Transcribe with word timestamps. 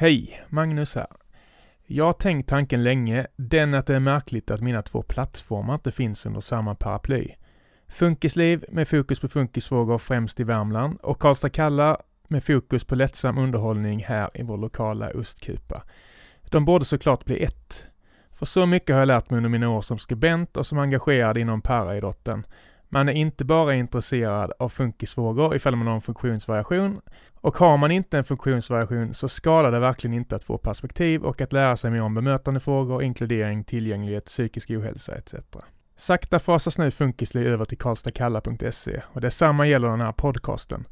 Hej, 0.00 0.42
Magnus 0.48 0.94
här. 0.94 1.06
Jag 1.86 2.04
har 2.04 2.12
tänkt 2.12 2.48
tanken 2.48 2.82
länge, 2.82 3.26
den 3.36 3.74
att 3.74 3.86
det 3.86 3.94
är 3.94 4.00
märkligt 4.00 4.50
att 4.50 4.60
mina 4.60 4.82
två 4.82 5.02
plattformar 5.02 5.74
inte 5.74 5.92
finns 5.92 6.26
under 6.26 6.40
samma 6.40 6.74
paraply. 6.74 7.28
Funkisliv 7.88 8.64
med 8.68 8.88
fokus 8.88 9.20
på 9.20 9.28
funkisfrågor 9.28 9.98
främst 9.98 10.40
i 10.40 10.44
Värmland 10.44 10.98
och 11.02 11.20
Karlstad 11.20 11.48
Kalla 11.48 12.00
med 12.28 12.44
fokus 12.44 12.84
på 12.84 12.94
lättsam 12.94 13.38
underhållning 13.38 14.04
här 14.04 14.30
i 14.34 14.42
vår 14.42 14.56
lokala 14.56 15.10
ostkupa. 15.10 15.82
De 16.50 16.64
borde 16.64 16.84
såklart 16.84 17.24
bli 17.24 17.42
ett. 17.42 17.86
För 18.30 18.46
så 18.46 18.66
mycket 18.66 18.94
har 18.94 19.00
jag 19.00 19.06
lärt 19.06 19.30
mig 19.30 19.36
under 19.36 19.50
mina 19.50 19.68
år 19.68 19.82
som 19.82 19.98
skribent 19.98 20.56
och 20.56 20.66
som 20.66 20.78
engagerad 20.78 21.38
inom 21.38 21.62
paraidrotten. 21.62 22.46
Man 22.92 23.08
är 23.08 23.12
inte 23.12 23.44
bara 23.44 23.74
intresserad 23.74 24.52
av 24.58 24.68
funkisfrågor 24.68 25.56
ifall 25.56 25.76
man 25.76 25.86
har 25.86 25.94
en 25.94 26.00
funktionsvariation 26.00 27.00
och 27.34 27.56
har 27.56 27.76
man 27.76 27.90
inte 27.90 28.18
en 28.18 28.24
funktionsvariation 28.24 29.14
så 29.14 29.28
skadar 29.28 29.72
det 29.72 29.78
verkligen 29.78 30.14
inte 30.14 30.36
att 30.36 30.44
få 30.44 30.58
perspektiv 30.58 31.22
och 31.22 31.40
att 31.40 31.52
lära 31.52 31.76
sig 31.76 31.90
mer 31.90 32.02
om 32.02 32.14
bemötande 32.14 32.60
frågor, 32.60 33.02
inkludering, 33.02 33.64
tillgänglighet, 33.64 34.24
psykisk 34.24 34.70
ohälsa 34.70 35.14
etc. 35.14 35.34
Sakta 35.96 36.38
fasas 36.38 36.78
nu 36.78 36.90
Funkisliv 36.90 37.46
över 37.46 37.64
till 37.64 37.78
karlstadkalla.se 37.78 39.02
och 39.06 39.20
detsamma 39.20 39.66
gäller 39.66 39.88
den 39.88 40.00
här 40.00 40.12
podcasten. 40.12 40.84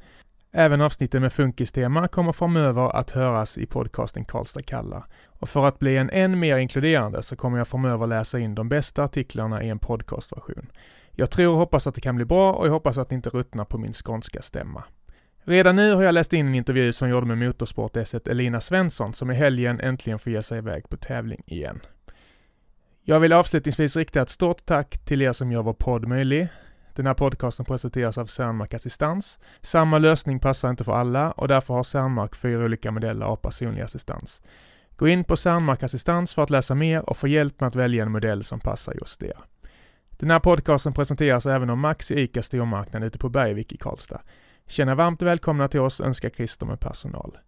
Även 0.53 0.81
avsnitten 0.81 1.23
med 1.23 1.33
funkistema 1.33 2.09
kommer 2.09 2.33
framöver 2.33 2.97
att 2.97 3.11
höras 3.11 3.59
i 3.59 3.67
podcasten 3.67 4.25
Karlstad 4.25 4.63
Kalla. 4.63 5.07
Och 5.27 5.49
för 5.49 5.67
att 5.67 5.79
bli 5.79 5.97
en 5.97 6.11
än 6.11 6.39
mer 6.39 6.57
inkluderande 6.57 7.23
så 7.23 7.37
kommer 7.37 7.59
jag 7.59 7.69
framöver 7.69 8.07
läsa 8.07 8.39
in 8.39 8.55
de 8.55 8.69
bästa 8.69 9.05
artiklarna 9.05 9.63
i 9.63 9.69
en 9.69 9.79
podcastversion. 9.79 10.67
Jag 11.21 11.31
tror 11.31 11.53
och 11.53 11.59
hoppas 11.59 11.87
att 11.87 11.95
det 11.95 12.01
kan 12.01 12.17
bli 12.17 12.25
bra 12.25 12.53
och 12.53 12.67
jag 12.67 12.73
hoppas 12.73 12.99
att 12.99 13.09
det 13.09 13.15
inte 13.15 13.31
ruttnar 13.31 13.65
på 13.65 13.79
min 13.79 13.93
skånska 13.93 14.43
stämma. 14.43 14.85
Redan 15.45 15.77
nu 15.77 15.95
har 15.95 16.03
jag 16.03 16.13
läst 16.13 16.33
in 16.33 16.47
en 16.47 16.55
intervju 16.55 16.93
som 16.93 17.09
jag 17.09 17.17
gjorde 17.17 17.27
med 17.27 17.39
motorsportesset 17.39 18.29
Elina 18.29 18.61
Svensson 18.61 19.13
som 19.13 19.31
i 19.31 19.35
helgen 19.35 19.81
äntligen 19.81 20.19
får 20.19 20.33
ge 20.33 20.43
sig 20.43 20.59
iväg 20.59 20.89
på 20.89 20.97
tävling 20.97 21.43
igen. 21.47 21.81
Jag 23.03 23.21
vill 23.21 23.33
avslutningsvis 23.33 23.97
rikta 23.97 24.23
ett 24.23 24.29
stort 24.29 24.67
tack 24.67 24.99
till 24.99 25.23
er 25.23 25.33
som 25.33 25.53
gör 25.53 25.63
vår 25.63 25.73
podd 25.73 26.09
möjlig. 26.09 26.49
Den 26.95 27.07
här 27.07 27.15
podcasten 27.15 27.65
presenteras 27.65 28.19
av 28.19 28.27
Cernmark 28.27 28.75
Assistans. 28.75 29.39
Samma 29.61 29.99
lösning 29.99 30.39
passar 30.39 30.71
inte 30.71 30.85
för 30.85 30.93
alla 30.93 31.31
och 31.31 31.49
därför 31.49 31.75
har 31.75 31.83
Cernmark 31.83 32.35
fyra 32.35 32.65
olika 32.65 32.91
modeller 32.91 33.27
av 33.27 33.37
personlig 33.37 33.83
assistans. 33.83 34.43
Gå 34.97 35.09
in 35.09 35.25
på 35.25 35.37
Cernmark 35.37 35.83
Assistans 35.83 36.35
för 36.35 36.43
att 36.43 36.51
läsa 36.51 36.75
mer 36.75 37.11
och 37.11 37.17
få 37.17 37.29
hjälp 37.29 37.61
med 37.61 37.67
att 37.67 37.77
välja 37.77 38.03
en 38.03 38.13
modell 38.13 38.45
som 38.45 38.61
passar 38.61 38.95
just 39.01 39.23
er. 39.23 39.39
Den 40.21 40.31
här 40.31 40.41
podcasten 40.41 40.93
presenteras 40.93 41.47
även 41.47 41.71
av 41.71 41.79
Maxi 41.79 42.21
ICA 42.21 42.43
stormarknad 42.43 43.05
ute 43.05 43.19
på 43.19 43.29
Bergvik 43.29 43.73
i 43.73 43.77
Karlstad. 43.77 44.21
Känna 44.67 44.95
varmt 44.95 45.23
välkomna 45.23 45.69
till 45.69 45.81
oss 45.81 46.01
önskar 46.01 46.31
Christer 46.31 46.67
med 46.67 46.81
personal. 46.81 47.39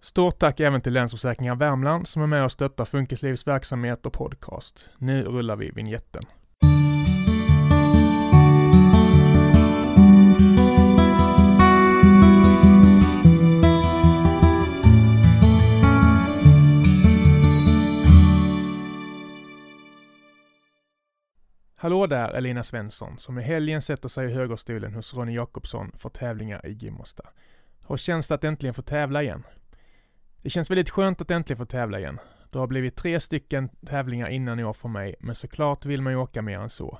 Stort 0.00 0.38
tack 0.38 0.60
även 0.60 0.80
till 0.80 0.92
Länsförsäkringar 0.92 1.54
Värmland 1.54 2.08
som 2.08 2.22
är 2.22 2.26
med 2.26 2.44
och 2.44 2.52
stöttar 2.52 2.84
Funkislivs 2.84 3.46
verksamhet 3.46 4.06
och 4.06 4.12
podcast. 4.12 4.90
Nu 4.98 5.22
rullar 5.22 5.56
vi 5.56 5.70
vignetten. 5.70 6.22
Hallå 21.84 22.06
där 22.06 22.28
Elina 22.28 22.62
Svensson 22.62 23.18
som 23.18 23.38
i 23.38 23.42
helgen 23.42 23.82
sätter 23.82 24.08
sig 24.08 24.30
i 24.30 24.34
högerstolen 24.34 24.94
hos 24.94 25.14
Ronny 25.14 25.34
Jakobsson 25.34 25.92
för 25.96 26.08
tävlingar 26.08 26.66
i 26.66 26.72
Gimmersta. 26.72 27.22
Hur 27.88 27.96
känns 27.96 28.28
det 28.28 28.34
att 28.34 28.44
äntligen 28.44 28.74
få 28.74 28.82
tävla 28.82 29.22
igen? 29.22 29.42
Det 30.42 30.50
känns 30.50 30.70
väldigt 30.70 30.90
skönt 30.90 31.20
att 31.20 31.30
äntligen 31.30 31.58
få 31.58 31.64
tävla 31.66 31.98
igen. 31.98 32.20
Det 32.50 32.58
har 32.58 32.66
blivit 32.66 32.96
tre 32.96 33.20
stycken 33.20 33.68
tävlingar 33.68 34.28
innan 34.28 34.60
i 34.60 34.64
år 34.64 34.72
för 34.72 34.88
mig, 34.88 35.14
men 35.20 35.34
såklart 35.34 35.84
vill 35.84 36.02
man 36.02 36.12
ju 36.12 36.18
åka 36.18 36.42
mer 36.42 36.58
än 36.58 36.70
så. 36.70 36.98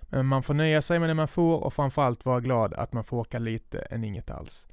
Men 0.00 0.26
man 0.26 0.42
får 0.42 0.54
nöja 0.54 0.82
sig 0.82 0.98
med 0.98 1.10
det 1.10 1.14
man 1.14 1.28
får 1.28 1.64
och 1.64 1.74
framförallt 1.74 2.24
vara 2.24 2.40
glad 2.40 2.74
att 2.74 2.92
man 2.92 3.04
får 3.04 3.16
åka 3.16 3.38
lite 3.38 3.78
än 3.78 4.04
inget 4.04 4.30
alls. 4.30 4.66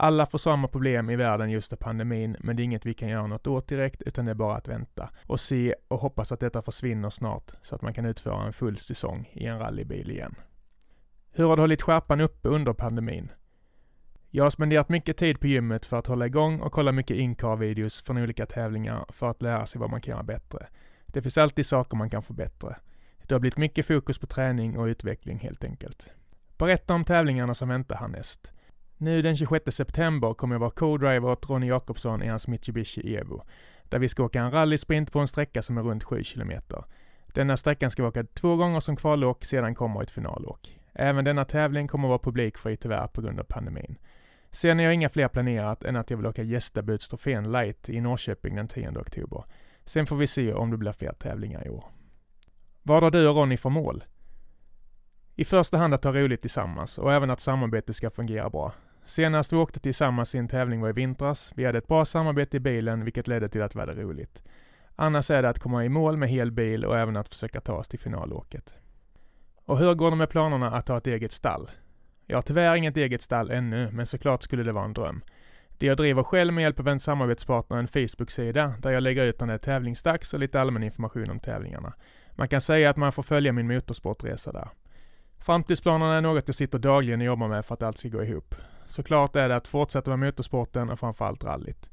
Alla 0.00 0.26
får 0.26 0.38
samma 0.38 0.68
problem 0.68 1.10
i 1.10 1.16
världen 1.16 1.50
just 1.50 1.72
av 1.72 1.76
pandemin, 1.76 2.36
men 2.40 2.56
det 2.56 2.62
är 2.62 2.64
inget 2.64 2.86
vi 2.86 2.94
kan 2.94 3.08
göra 3.08 3.26
något 3.26 3.46
åt 3.46 3.68
direkt, 3.68 4.02
utan 4.02 4.24
det 4.24 4.30
är 4.30 4.34
bara 4.34 4.56
att 4.56 4.68
vänta 4.68 5.10
och 5.26 5.40
se 5.40 5.74
och 5.88 5.98
hoppas 5.98 6.32
att 6.32 6.40
detta 6.40 6.62
försvinner 6.62 7.10
snart, 7.10 7.52
så 7.62 7.74
att 7.74 7.82
man 7.82 7.94
kan 7.94 8.04
utföra 8.04 8.46
en 8.46 8.52
full 8.52 8.78
säsong 8.78 9.30
i 9.32 9.46
en 9.46 9.58
rallybil 9.58 10.10
igen. 10.10 10.34
Hur 11.32 11.44
har 11.44 11.56
du 11.56 11.62
hållit 11.62 11.82
skärpan 11.82 12.20
uppe 12.20 12.48
under 12.48 12.72
pandemin? 12.72 13.32
Jag 14.30 14.44
har 14.44 14.50
spenderat 14.50 14.88
mycket 14.88 15.16
tid 15.16 15.40
på 15.40 15.46
gymmet 15.46 15.86
för 15.86 15.96
att 15.96 16.06
hålla 16.06 16.26
igång 16.26 16.60
och 16.60 16.72
kolla 16.72 16.92
mycket 16.92 17.16
incar-videos 17.16 18.02
från 18.02 18.18
olika 18.18 18.46
tävlingar 18.46 19.04
för 19.08 19.30
att 19.30 19.42
lära 19.42 19.66
sig 19.66 19.80
vad 19.80 19.90
man 19.90 20.00
kan 20.00 20.12
göra 20.12 20.22
bättre. 20.22 20.66
Det 21.06 21.22
finns 21.22 21.38
alltid 21.38 21.66
saker 21.66 21.96
man 21.96 22.10
kan 22.10 22.22
förbättra. 22.22 22.76
Det 23.26 23.34
har 23.34 23.40
blivit 23.40 23.58
mycket 23.58 23.86
fokus 23.86 24.18
på 24.18 24.26
träning 24.26 24.78
och 24.78 24.84
utveckling 24.84 25.38
helt 25.38 25.64
enkelt. 25.64 26.10
Berätta 26.58 26.94
om 26.94 27.04
tävlingarna 27.04 27.54
som 27.54 27.68
väntar 27.68 27.96
härnäst. 27.96 28.52
Nu 29.00 29.22
den 29.22 29.36
26 29.36 29.74
september 29.76 30.34
kommer 30.34 30.54
jag 30.54 30.60
vara 30.60 30.70
co-driver 30.70 31.30
åt 31.30 31.50
Ronny 31.50 31.66
Jakobsson 31.66 32.22
i 32.22 32.26
hans 32.26 32.48
Mitsubishi 32.48 33.16
Evo, 33.16 33.42
där 33.88 33.98
vi 33.98 34.08
ska 34.08 34.24
åka 34.24 34.40
en 34.40 34.50
rallysprint 34.50 35.12
på 35.12 35.18
en 35.18 35.28
sträcka 35.28 35.62
som 35.62 35.78
är 35.78 35.82
runt 35.82 36.04
7 36.04 36.22
km. 36.24 36.52
Denna 37.26 37.56
sträckan 37.56 37.90
ska 37.90 38.02
vi 38.02 38.08
åka 38.08 38.24
två 38.24 38.56
gånger 38.56 38.80
som 38.80 38.96
kvalåk, 38.96 39.44
sedan 39.44 39.74
kommer 39.74 40.02
ett 40.02 40.10
finalåk. 40.10 40.78
Även 40.92 41.24
denna 41.24 41.44
tävling 41.44 41.88
kommer 41.88 42.08
vara 42.08 42.18
publikfri 42.18 42.76
tyvärr 42.76 43.06
på 43.06 43.20
grund 43.20 43.40
av 43.40 43.44
pandemin. 43.44 43.98
Sen 44.50 44.78
har 44.78 44.84
jag 44.84 44.94
inga 44.94 45.08
fler 45.08 45.28
planerat 45.28 45.84
än 45.84 45.96
att 45.96 46.10
jag 46.10 46.16
vill 46.16 46.26
åka 46.26 46.42
gästabudstrofén 46.42 47.52
Light 47.52 47.88
i 47.88 48.00
Norrköping 48.00 48.56
den 48.56 48.68
10 48.68 48.90
oktober. 48.90 49.44
Sen 49.84 50.06
får 50.06 50.16
vi 50.16 50.26
se 50.26 50.52
om 50.52 50.70
det 50.70 50.76
blir 50.76 50.92
fler 50.92 51.12
tävlingar 51.12 51.66
i 51.66 51.70
år. 51.70 51.84
Vad 52.82 53.02
har 53.02 53.10
du 53.10 53.28
och 53.28 53.36
Ronny 53.36 53.56
för 53.56 53.70
mål? 53.70 54.04
I 55.34 55.44
första 55.44 55.78
hand 55.78 55.94
att 55.94 56.04
ha 56.04 56.12
roligt 56.12 56.40
tillsammans 56.40 56.98
och 56.98 57.12
även 57.12 57.30
att 57.30 57.40
samarbetet 57.40 57.96
ska 57.96 58.10
fungera 58.10 58.50
bra. 58.50 58.72
Senast 59.08 59.52
vi 59.52 59.56
åkte 59.56 59.80
tillsammans 59.80 60.34
i 60.34 60.38
en 60.38 60.48
tävling 60.48 60.80
var 60.80 60.88
i 60.88 60.92
vintras. 60.92 61.52
Vi 61.54 61.64
hade 61.64 61.78
ett 61.78 61.86
bra 61.86 62.04
samarbete 62.04 62.56
i 62.56 62.60
bilen, 62.60 63.04
vilket 63.04 63.28
ledde 63.28 63.48
till 63.48 63.62
att 63.62 63.76
vi 63.76 63.80
hade 63.80 63.94
roligt. 63.94 64.42
Annars 64.96 65.30
är 65.30 65.42
det 65.42 65.48
att 65.48 65.58
komma 65.58 65.84
i 65.84 65.88
mål 65.88 66.16
med 66.16 66.28
hel 66.28 66.50
bil 66.50 66.84
och 66.84 66.98
även 66.98 67.16
att 67.16 67.28
försöka 67.28 67.60
ta 67.60 67.72
oss 67.72 67.88
till 67.88 67.98
finalåket. 67.98 68.74
Och 69.64 69.78
hur 69.78 69.94
går 69.94 70.10
det 70.10 70.16
med 70.16 70.28
planerna 70.28 70.70
att 70.70 70.88
ha 70.88 70.98
ett 70.98 71.06
eget 71.06 71.32
stall? 71.32 71.70
Jag 72.26 72.36
har 72.36 72.42
tyvärr 72.42 72.74
inget 72.74 72.96
eget 72.96 73.22
stall 73.22 73.50
ännu, 73.50 73.90
men 73.92 74.06
såklart 74.06 74.42
skulle 74.42 74.62
det 74.62 74.72
vara 74.72 74.84
en 74.84 74.92
dröm. 74.92 75.20
Det 75.78 75.86
jag 75.86 75.96
driver 75.96 76.22
själv 76.22 76.54
med 76.54 76.62
hjälp 76.62 76.80
av 76.80 76.88
en 76.88 77.00
samarbetspartner, 77.00 77.76
en 77.76 77.88
Facebook-sida, 77.88 78.74
där 78.82 78.90
jag 78.90 79.02
lägger 79.02 79.24
ut 79.24 79.40
när 79.40 79.46
det 79.46 79.52
är 79.52 79.58
tävlingsdags 79.58 80.34
och 80.34 80.40
lite 80.40 80.60
allmän 80.60 80.82
information 80.82 81.30
om 81.30 81.40
tävlingarna. 81.40 81.92
Man 82.32 82.48
kan 82.48 82.60
säga 82.60 82.90
att 82.90 82.96
man 82.96 83.12
får 83.12 83.22
följa 83.22 83.52
min 83.52 83.66
motorsportresa 83.66 84.52
där. 84.52 84.68
Framtidsplanerna 85.38 86.16
är 86.16 86.20
något 86.20 86.48
jag 86.48 86.54
sitter 86.54 86.78
dagligen 86.78 87.20
och 87.20 87.26
jobbar 87.26 87.48
med 87.48 87.64
för 87.64 87.74
att 87.74 87.82
allt 87.82 87.98
ska 87.98 88.08
gå 88.08 88.22
ihop. 88.22 88.54
Såklart 88.88 89.36
är 89.36 89.48
det 89.48 89.56
att 89.56 89.68
fortsätta 89.68 90.10
med 90.10 90.18
motorsporten 90.18 90.90
och 90.90 90.98
framförallt 90.98 91.44
rallyt. 91.44 91.90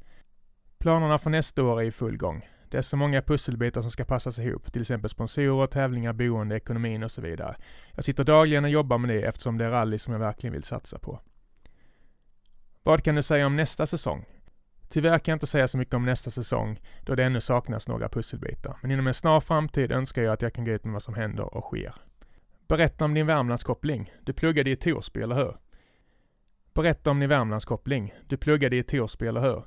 Planerna 0.78 1.18
för 1.18 1.30
nästa 1.30 1.62
år 1.62 1.80
är 1.80 1.84
i 1.84 1.90
full 1.90 2.16
gång. 2.16 2.48
Det 2.70 2.78
är 2.78 2.82
så 2.82 2.96
många 2.96 3.22
pusselbitar 3.22 3.82
som 3.82 3.90
ska 3.90 4.04
passas 4.04 4.38
ihop, 4.38 4.72
till 4.72 4.80
exempel 4.80 5.10
sponsorer, 5.10 5.66
tävlingar, 5.66 6.12
boende, 6.12 6.56
ekonomin 6.56 7.02
och 7.02 7.10
så 7.10 7.20
vidare. 7.20 7.56
Jag 7.94 8.04
sitter 8.04 8.24
dagligen 8.24 8.64
och 8.64 8.70
jobbar 8.70 8.98
med 8.98 9.10
det 9.10 9.22
eftersom 9.22 9.58
det 9.58 9.64
är 9.64 9.70
rally 9.70 9.98
som 9.98 10.12
jag 10.12 10.20
verkligen 10.20 10.52
vill 10.52 10.62
satsa 10.62 10.98
på. 10.98 11.20
Vad 12.82 13.02
kan 13.02 13.14
du 13.14 13.22
säga 13.22 13.46
om 13.46 13.56
nästa 13.56 13.86
säsong? 13.86 14.24
Tyvärr 14.88 15.18
kan 15.18 15.32
jag 15.32 15.36
inte 15.36 15.46
säga 15.46 15.68
så 15.68 15.78
mycket 15.78 15.94
om 15.94 16.04
nästa 16.04 16.30
säsong, 16.30 16.80
då 17.00 17.14
det 17.14 17.24
ännu 17.24 17.40
saknas 17.40 17.88
några 17.88 18.08
pusselbitar. 18.08 18.76
Men 18.82 18.90
inom 18.90 19.06
en 19.06 19.14
snar 19.14 19.40
framtid 19.40 19.92
önskar 19.92 20.22
jag 20.22 20.32
att 20.32 20.42
jag 20.42 20.52
kan 20.52 20.64
gå 20.64 20.70
ut 20.70 20.84
med 20.84 20.92
vad 20.92 21.02
som 21.02 21.14
händer 21.14 21.54
och 21.56 21.64
sker. 21.64 21.94
Berätta 22.68 23.04
om 23.04 23.14
din 23.14 23.26
Värmlandskoppling. 23.26 24.12
Du 24.24 24.32
pluggade 24.32 24.70
i 24.70 24.76
Torsby, 24.76 25.22
eller 25.22 25.34
hur? 25.34 25.56
Berätta 26.76 27.10
om 27.10 27.20
din 27.20 27.28
Värmlandskoppling. 27.28 28.14
Du 28.26 28.36
pluggade 28.36 28.76
i 28.76 28.82
Torsby, 28.82 29.26
eller 29.26 29.40
hur? 29.40 29.62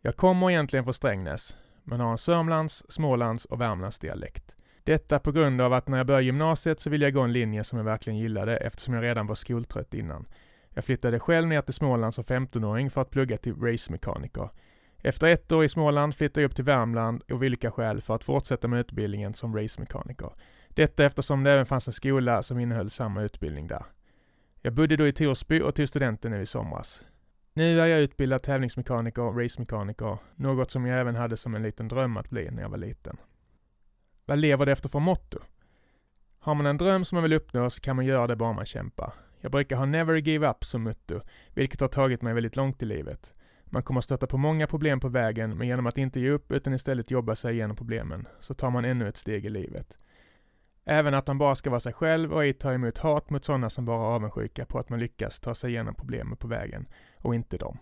Jag 0.00 0.16
kommer 0.16 0.50
egentligen 0.50 0.84
från 0.84 0.94
Strängnäs, 0.94 1.56
men 1.84 2.00
har 2.00 2.10
en 2.10 2.18
Sörmlands, 2.18 2.84
Smålands 2.88 3.44
och 3.44 3.60
Värmlandsdialekt. 3.60 4.56
Detta 4.84 5.18
på 5.18 5.32
grund 5.32 5.60
av 5.60 5.72
att 5.72 5.88
när 5.88 5.98
jag 5.98 6.06
började 6.06 6.24
gymnasiet 6.24 6.80
så 6.80 6.90
ville 6.90 7.06
jag 7.06 7.14
gå 7.14 7.20
en 7.20 7.32
linje 7.32 7.64
som 7.64 7.78
jag 7.78 7.84
verkligen 7.84 8.18
gillade 8.18 8.56
eftersom 8.56 8.94
jag 8.94 9.02
redan 9.02 9.26
var 9.26 9.34
skoltrött 9.34 9.94
innan. 9.94 10.28
Jag 10.74 10.84
flyttade 10.84 11.20
själv 11.20 11.48
ner 11.48 11.62
till 11.62 11.74
Småland 11.74 12.14
som 12.14 12.24
15-åring 12.24 12.90
för 12.90 13.00
att 13.00 13.10
plugga 13.10 13.36
till 13.36 13.54
racemekaniker. 13.54 14.48
Efter 15.02 15.26
ett 15.26 15.52
år 15.52 15.64
i 15.64 15.68
Småland 15.68 16.14
flyttade 16.14 16.42
jag 16.42 16.48
upp 16.48 16.56
till 16.56 16.64
Värmland 16.64 17.22
och 17.22 17.42
vilka 17.42 17.70
skäl 17.70 18.00
för 18.00 18.14
att 18.14 18.24
fortsätta 18.24 18.68
med 18.68 18.80
utbildningen 18.80 19.34
som 19.34 19.56
racemekaniker. 19.56 20.30
Detta 20.68 21.04
eftersom 21.04 21.44
det 21.44 21.52
även 21.52 21.66
fanns 21.66 21.86
en 21.86 21.92
skola 21.92 22.42
som 22.42 22.58
innehöll 22.58 22.90
samma 22.90 23.22
utbildning 23.22 23.66
där. 23.66 23.84
Jag 24.62 24.72
bodde 24.72 24.96
då 24.96 25.06
i 25.06 25.12
Torsby 25.12 25.60
och 25.60 25.74
tog 25.74 25.88
studenten 25.88 26.32
nu 26.32 26.42
i 26.42 26.46
somras. 26.46 27.04
Nu 27.52 27.80
är 27.80 27.86
jag 27.86 28.00
utbildad 28.00 28.42
tävlingsmekaniker 28.42 29.22
och 29.22 29.38
racemekaniker, 29.38 30.18
något 30.36 30.70
som 30.70 30.86
jag 30.86 31.00
även 31.00 31.14
hade 31.14 31.36
som 31.36 31.54
en 31.54 31.62
liten 31.62 31.88
dröm 31.88 32.16
att 32.16 32.30
bli 32.30 32.50
när 32.50 32.62
jag 32.62 32.68
var 32.68 32.78
liten. 32.78 33.16
Vad 34.24 34.38
lever 34.38 34.66
det 34.66 34.72
efter 34.72 34.88
för 34.88 34.98
motto? 34.98 35.38
Har 36.38 36.54
man 36.54 36.66
en 36.66 36.78
dröm 36.78 37.04
som 37.04 37.16
man 37.16 37.22
vill 37.22 37.32
uppnå 37.32 37.70
så 37.70 37.80
kan 37.80 37.96
man 37.96 38.06
göra 38.06 38.26
det 38.26 38.36
bara 38.36 38.52
man 38.52 38.66
kämpar. 38.66 39.12
Jag 39.40 39.52
brukar 39.52 39.76
ha 39.76 39.84
never 39.84 40.16
give 40.16 40.50
up 40.50 40.64
som 40.64 40.82
motto, 40.82 41.20
vilket 41.54 41.80
har 41.80 41.88
tagit 41.88 42.22
mig 42.22 42.34
väldigt 42.34 42.56
långt 42.56 42.82
i 42.82 42.86
livet. 42.86 43.34
Man 43.64 43.82
kommer 43.82 44.00
stöta 44.00 44.26
på 44.26 44.38
många 44.38 44.66
problem 44.66 45.00
på 45.00 45.08
vägen, 45.08 45.58
men 45.58 45.68
genom 45.68 45.86
att 45.86 45.98
inte 45.98 46.20
ge 46.20 46.30
upp 46.30 46.52
utan 46.52 46.74
istället 46.74 47.10
jobba 47.10 47.34
sig 47.36 47.54
igenom 47.54 47.76
problemen, 47.76 48.28
så 48.40 48.54
tar 48.54 48.70
man 48.70 48.84
ännu 48.84 49.08
ett 49.08 49.16
steg 49.16 49.46
i 49.46 49.48
livet. 49.48 49.98
Även 50.92 51.14
att 51.14 51.26
man 51.26 51.38
bara 51.38 51.54
ska 51.54 51.70
vara 51.70 51.80
sig 51.80 51.92
själv 51.92 52.32
och 52.32 52.44
ej 52.44 52.52
ta 52.52 52.72
emot 52.72 52.98
hat 52.98 53.30
mot 53.30 53.44
sådana 53.44 53.70
som 53.70 53.84
bara 53.84 54.12
är 54.12 54.14
avundsjuka 54.14 54.66
på 54.66 54.78
att 54.78 54.88
man 54.88 54.98
lyckas 54.98 55.40
ta 55.40 55.54
sig 55.54 55.70
igenom 55.70 55.94
problemen 55.94 56.36
på 56.36 56.48
vägen, 56.48 56.86
och 57.18 57.34
inte 57.34 57.56
dem. 57.56 57.78